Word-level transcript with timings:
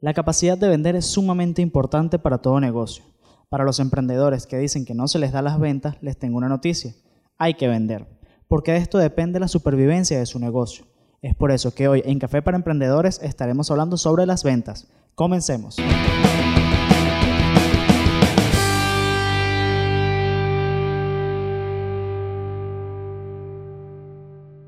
La 0.00 0.14
capacidad 0.14 0.56
de 0.56 0.68
vender 0.68 0.94
es 0.94 1.06
sumamente 1.06 1.60
importante 1.60 2.20
para 2.20 2.38
todo 2.38 2.60
negocio. 2.60 3.02
Para 3.48 3.64
los 3.64 3.80
emprendedores 3.80 4.46
que 4.46 4.56
dicen 4.56 4.84
que 4.84 4.94
no 4.94 5.08
se 5.08 5.18
les 5.18 5.32
da 5.32 5.42
las 5.42 5.58
ventas, 5.58 5.96
les 6.00 6.16
tengo 6.16 6.36
una 6.36 6.48
noticia. 6.48 6.94
Hay 7.36 7.54
que 7.54 7.66
vender, 7.66 8.06
porque 8.46 8.70
de 8.70 8.78
esto 8.78 8.98
depende 8.98 9.40
la 9.40 9.48
supervivencia 9.48 10.16
de 10.16 10.26
su 10.26 10.38
negocio. 10.38 10.84
Es 11.20 11.34
por 11.34 11.50
eso 11.50 11.74
que 11.74 11.88
hoy 11.88 12.02
en 12.04 12.20
Café 12.20 12.42
para 12.42 12.56
Emprendedores 12.56 13.20
estaremos 13.24 13.72
hablando 13.72 13.96
sobre 13.96 14.24
las 14.24 14.44
ventas. 14.44 14.86
Comencemos. 15.16 15.78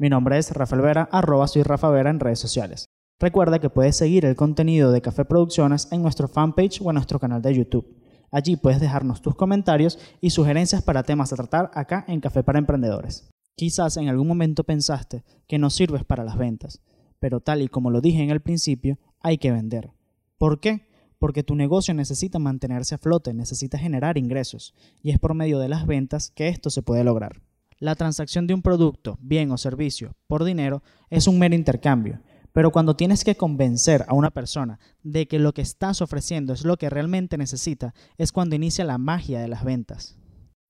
Mi 0.00 0.08
nombre 0.08 0.36
es 0.38 0.50
Rafael 0.50 0.82
Vera, 0.82 1.08
arroba 1.12 1.46
soy 1.46 1.62
Rafa 1.62 1.90
Vera 1.90 2.10
en 2.10 2.18
redes 2.18 2.40
sociales. 2.40 2.91
Recuerda 3.22 3.60
que 3.60 3.70
puedes 3.70 3.94
seguir 3.94 4.24
el 4.24 4.34
contenido 4.34 4.90
de 4.90 5.00
Café 5.00 5.24
Producciones 5.24 5.86
en 5.92 6.02
nuestro 6.02 6.26
fanpage 6.26 6.80
o 6.82 6.90
en 6.90 6.94
nuestro 6.94 7.20
canal 7.20 7.40
de 7.40 7.54
YouTube. 7.54 7.86
Allí 8.32 8.56
puedes 8.56 8.80
dejarnos 8.80 9.22
tus 9.22 9.36
comentarios 9.36 9.96
y 10.20 10.30
sugerencias 10.30 10.82
para 10.82 11.04
temas 11.04 11.32
a 11.32 11.36
tratar 11.36 11.70
acá 11.72 12.04
en 12.08 12.18
Café 12.18 12.42
para 12.42 12.58
Emprendedores. 12.58 13.30
Quizás 13.54 13.96
en 13.96 14.08
algún 14.08 14.26
momento 14.26 14.64
pensaste 14.64 15.22
que 15.46 15.56
no 15.56 15.70
sirves 15.70 16.04
para 16.04 16.24
las 16.24 16.36
ventas, 16.36 16.82
pero 17.20 17.38
tal 17.38 17.62
y 17.62 17.68
como 17.68 17.92
lo 17.92 18.00
dije 18.00 18.24
en 18.24 18.30
el 18.30 18.40
principio, 18.40 18.98
hay 19.20 19.38
que 19.38 19.52
vender. 19.52 19.92
¿Por 20.36 20.58
qué? 20.58 20.88
Porque 21.20 21.44
tu 21.44 21.54
negocio 21.54 21.94
necesita 21.94 22.40
mantenerse 22.40 22.96
a 22.96 22.98
flote, 22.98 23.34
necesita 23.34 23.78
generar 23.78 24.18
ingresos, 24.18 24.74
y 25.00 25.12
es 25.12 25.20
por 25.20 25.34
medio 25.34 25.60
de 25.60 25.68
las 25.68 25.86
ventas 25.86 26.32
que 26.32 26.48
esto 26.48 26.70
se 26.70 26.82
puede 26.82 27.04
lograr. 27.04 27.40
La 27.78 27.94
transacción 27.94 28.48
de 28.48 28.54
un 28.54 28.62
producto, 28.62 29.16
bien 29.20 29.52
o 29.52 29.58
servicio, 29.58 30.16
por 30.26 30.42
dinero 30.42 30.82
es 31.08 31.28
un 31.28 31.38
mero 31.38 31.54
intercambio, 31.54 32.18
pero 32.52 32.70
cuando 32.70 32.96
tienes 32.96 33.24
que 33.24 33.36
convencer 33.36 34.04
a 34.08 34.14
una 34.14 34.30
persona 34.30 34.78
de 35.02 35.26
que 35.26 35.38
lo 35.38 35.54
que 35.54 35.62
estás 35.62 36.02
ofreciendo 36.02 36.52
es 36.52 36.64
lo 36.64 36.76
que 36.76 36.90
realmente 36.90 37.38
necesita, 37.38 37.94
es 38.18 38.32
cuando 38.32 38.56
inicia 38.56 38.84
la 38.84 38.98
magia 38.98 39.40
de 39.40 39.48
las 39.48 39.64
ventas. 39.64 40.16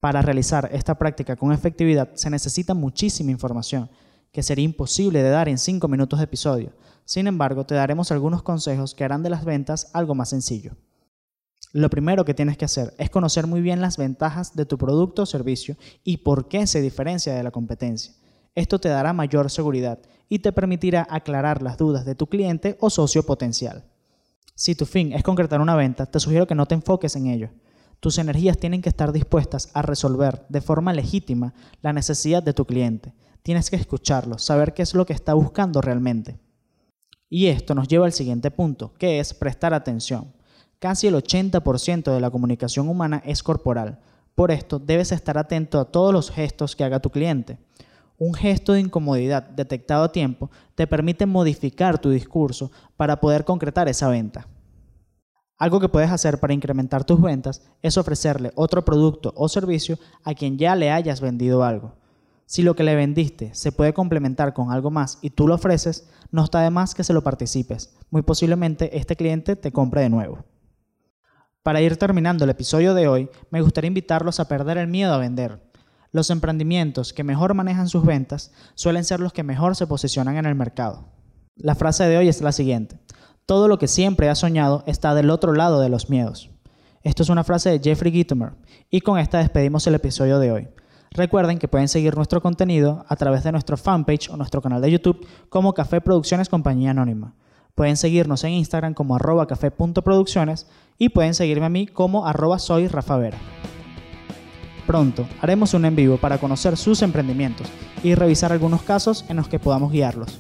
Para 0.01 0.23
realizar 0.23 0.69
esta 0.73 0.97
práctica 0.97 1.37
con 1.37 1.53
efectividad 1.53 2.15
se 2.15 2.31
necesita 2.31 2.75
muchísima 2.75 3.31
información, 3.31 3.91
que 4.33 4.43
sería 4.43 4.65
imposible 4.65 5.23
de 5.23 5.31
dar 5.31 5.49
en 5.49 5.59
5 5.59 5.87
minutos 5.89 6.19
de 6.19 6.25
episodio. 6.25 6.73
Sin 7.05 7.27
embargo, 7.27 7.67
te 7.67 7.75
daremos 7.75 8.11
algunos 8.11 8.43
consejos 8.43 8.95
que 8.95 9.05
harán 9.05 9.23
de 9.23 9.31
las 9.31 9.45
ventas 9.45 9.91
algo 9.93 10.15
más 10.15 10.31
sencillo. 10.31 10.77
Lo 11.73 11.89
primero 11.89 12.25
que 12.25 12.35
tienes 12.35 12.57
que 12.57 12.65
hacer 12.65 12.95
es 12.99 13.11
conocer 13.11 13.47
muy 13.47 13.61
bien 13.61 13.81
las 13.81 13.97
ventajas 13.97 14.55
de 14.55 14.67
tu 14.67 14.77
producto 14.77 15.23
o 15.23 15.27
servicio 15.27 15.77
y 16.05 16.19
por 16.19 16.49
qué 16.49 16.67
se 16.67 16.81
diferencia 16.81 17.35
de 17.35 17.43
la 17.43 17.51
competencia. 17.51 18.15
Esto 18.55 18.79
te 18.79 18.89
dará 18.89 19.13
mayor 19.13 19.51
seguridad 19.51 19.99
y 20.29 20.41
te 20.41 20.53
permitirá 20.53 21.07
aclarar 21.09 21.63
las 21.63 21.79
dudas 21.79 22.05
de 22.05 22.15
tu 22.15 22.27
cliente 22.27 22.77
o 22.81 22.91
socio 22.91 23.25
potencial. 23.25 23.85
Si 24.55 24.75
tu 24.75 24.85
fin 24.85 25.13
es 25.13 25.23
concretar 25.23 25.61
una 25.61 25.75
venta, 25.75 26.07
te 26.07 26.21
sugiero 26.21 26.47
que 26.47 26.55
no 26.55 26.67
te 26.67 26.75
enfoques 26.75 27.17
en 27.17 27.29
ello. 27.29 27.51
Tus 28.01 28.19
energías 28.19 28.59
tienen 28.59 28.83
que 28.83 28.89
estar 28.89 29.13
dispuestas 29.13 29.71
a 29.75 29.83
resolver 29.83 30.45
de 30.49 30.61
forma 30.61 30.93
legítima 30.93 31.55
la 31.81 31.93
necesidad 31.93 32.43
de 32.43 32.53
tu 32.53 32.67
cliente. 32.67 33.15
Tienes 33.43 33.71
que 33.71 33.77
escucharlo, 33.77 34.39
saber 34.39 34.75
qué 34.75 34.83
es 34.83 34.95
lo 34.95 35.07
que 35.07 35.13
está 35.13 35.35
buscando 35.35 35.81
realmente. 35.81 36.39
Y 37.31 37.47
esto 37.47 37.75
nos 37.75 37.89
lleva 37.89 38.05
al 38.05 38.13
siguiente 38.13 38.51
punto, 38.51 38.93
que 38.99 39.19
es 39.19 39.33
prestar 39.33 39.73
atención. 39.73 40.35
Casi 40.79 41.07
el 41.07 41.15
80% 41.15 42.13
de 42.13 42.21
la 42.21 42.31
comunicación 42.31 42.89
humana 42.89 43.23
es 43.25 43.43
corporal. 43.43 44.01
Por 44.35 44.51
esto, 44.51 44.79
debes 44.79 45.13
estar 45.13 45.39
atento 45.39 45.81
a 45.81 45.85
todos 45.87 46.13
los 46.13 46.31
gestos 46.31 46.77
que 46.77 46.85
haga 46.85 47.01
tu 47.01 47.11
cliente. 47.11 47.59
Un 48.25 48.35
gesto 48.35 48.75
de 48.75 48.79
incomodidad 48.79 49.43
detectado 49.43 50.05
a 50.05 50.13
tiempo 50.13 50.49
te 50.77 50.87
permite 50.87 51.27
modificar 51.27 51.99
tu 51.99 52.09
discurso 52.09 52.71
para 52.97 53.19
poder 53.19 53.45
concretar 53.45 53.89
esa 53.89 54.07
venta. 54.07 54.47
Algo 55.59 55.81
que 55.81 55.89
puedes 55.89 56.09
hacer 56.09 56.39
para 56.39 56.53
incrementar 56.55 57.03
tus 57.03 57.21
ventas 57.21 57.63
es 57.83 57.99
ofrecerle 57.99 58.53
otro 58.55 58.85
producto 58.85 59.33
o 59.35 59.49
servicio 59.49 59.99
a 60.23 60.35
quien 60.35 60.57
ya 60.57 60.77
le 60.77 60.93
hayas 60.93 61.21
vendido 61.21 61.65
algo. 61.65 61.97
Si 62.47 62.63
lo 62.63 62.77
que 62.77 62.85
le 62.85 62.95
vendiste 62.95 63.53
se 63.57 63.73
puede 63.73 63.93
complementar 63.93 64.55
con 64.55 64.71
algo 64.71 64.93
más 64.93 65.19
y 65.21 65.31
tú 65.31 65.49
lo 65.49 65.57
ofreces, 65.57 66.09
no 66.31 66.45
está 66.45 66.61
de 66.61 66.71
más 66.71 66.95
que 66.95 67.03
se 67.03 67.15
lo 67.15 67.25
participes. 67.25 67.93
Muy 68.09 68.23
posiblemente 68.23 68.97
este 68.97 69.17
cliente 69.17 69.57
te 69.57 69.73
compre 69.73 70.03
de 70.03 70.11
nuevo. 70.11 70.45
Para 71.65 71.81
ir 71.81 71.97
terminando 71.97 72.45
el 72.45 72.51
episodio 72.51 72.95
de 72.95 73.09
hoy, 73.09 73.29
me 73.51 73.63
gustaría 73.63 73.89
invitarlos 73.89 74.39
a 74.39 74.47
perder 74.47 74.79
el 74.79 74.87
miedo 74.87 75.13
a 75.13 75.19
vender 75.19 75.72
los 76.13 76.29
emprendimientos 76.31 77.13
que 77.13 77.25
mejor 77.25 77.55
manejan 77.55 77.89
sus 77.89 78.05
ventas 78.05 78.53
suelen 78.75 79.05
ser 79.05 79.21
los 79.21 79.33
que 79.33 79.43
mejor 79.43 79.75
se 79.77 79.87
posicionan 79.87 80.37
en 80.37 80.47
el 80.47 80.55
mercado. 80.55 81.09
La 81.57 81.75
frase 81.75 82.05
de 82.05 82.19
hoy 82.19 82.29
es 82.29 82.43
la 82.43 82.53
siguiente. 82.53 82.99
Todo 83.47 83.67
lo 83.67 83.79
que 83.79 83.89
siempre 83.89 84.29
has 84.29 84.39
soñado 84.39 84.85
está 84.87 85.15
del 85.15 85.31
otro 85.31 85.55
lado 85.55 85.81
de 85.81 85.89
los 85.89 86.11
miedos. 86.11 86.51
Esto 87.03 87.23
es 87.23 87.31
una 87.31 87.45
frase 87.45 87.71
de 87.71 87.81
Jeffrey 87.81 88.13
Gitomer 88.13 88.53
y 88.91 89.01
con 89.01 89.19
esta 89.19 89.39
despedimos 89.39 89.87
el 89.87 89.95
episodio 89.95 90.39
de 90.39 90.53
hoy. 90.53 90.69
Recuerden 91.11 91.59
que 91.59 91.69
pueden 91.69 91.89
seguir 91.89 92.15
nuestro 92.15 92.41
contenido 92.41 93.05
a 93.09 93.17
través 93.17 93.43
de 93.43 93.53
nuestro 93.53 93.77
fanpage 93.77 94.31
o 94.31 94.37
nuestro 94.37 94.63
canal 94.63 94.81
de 94.81 94.91
YouTube 94.91 95.27
como 95.49 95.75
Café 95.75 96.01
Producciones 96.01 96.49
Compañía 96.49 96.91
Anónima. 96.91 97.35
Pueden 97.75 97.97
seguirnos 97.97 98.45
en 98.45 98.53
Instagram 98.53 98.95
como 98.95 99.17
arroba 99.17 99.47
café.producciones 99.47 100.67
y 100.99 101.09
pueden 101.09 101.35
seguirme 101.35 101.67
a 101.67 101.71
mí 101.71 101.87
como 101.87 102.27
arroba 102.27 102.59
soy 102.59 102.87
Vera. 102.87 103.39
Pronto 104.87 105.27
haremos 105.41 105.75
un 105.75 105.85
en 105.85 105.97
vivo 105.97 106.17
para 106.17 106.39
conocer 106.39 106.77
sus 106.77 107.03
emprendimientos 107.03 107.67
y 108.03 108.15
revisar 108.15 108.53
algunos 108.53 108.83
casos 108.83 109.25
en 109.29 109.37
los 109.37 109.49
que 109.49 109.59
podamos 109.59 109.93
guiarlos. 109.93 110.39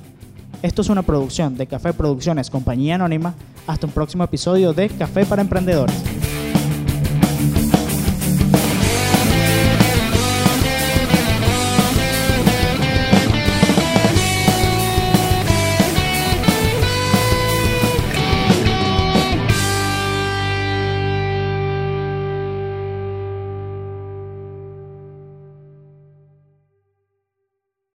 Esto 0.62 0.82
es 0.82 0.88
una 0.88 1.02
producción 1.02 1.56
de 1.56 1.66
Café 1.66 1.92
Producciones 1.92 2.50
Compañía 2.50 2.94
Anónima. 2.94 3.34
Hasta 3.66 3.86
un 3.86 3.92
próximo 3.92 4.24
episodio 4.24 4.72
de 4.72 4.88
Café 4.88 5.24
para 5.24 5.42
Emprendedores. 5.42 6.02